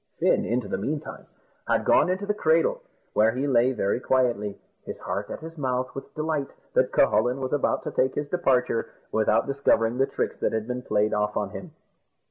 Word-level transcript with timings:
Fin, 0.17 0.43
in 0.43 0.59
the 0.61 0.79
meantime, 0.79 1.27
had 1.67 1.85
gone 1.85 2.09
into 2.09 2.25
the 2.25 2.33
cradle, 2.33 2.81
where 3.13 3.33
he 3.33 3.45
lay 3.45 3.71
very 3.71 3.99
quietly, 3.99 4.57
his 4.83 4.97
heart 4.97 5.29
at 5.29 5.41
his 5.41 5.59
mouth 5.59 5.93
with 5.93 6.15
delight 6.15 6.49
that 6.73 6.91
Cucullin 6.91 7.39
was 7.39 7.53
about 7.53 7.83
to 7.83 7.91
take 7.91 8.15
his 8.15 8.27
departure, 8.27 8.89
without 9.11 9.45
discovering 9.45 9.99
the 9.99 10.07
tricks 10.07 10.37
that 10.37 10.53
had 10.53 10.67
been 10.67 10.81
played 10.81 11.13
off 11.13 11.37
on 11.37 11.51
him. 11.51 11.73